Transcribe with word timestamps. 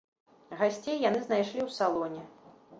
Гасцей 0.61 0.97
яны 1.09 1.21
знайшлі 1.27 1.61
ў 1.67 1.77
салоне. 1.79 2.21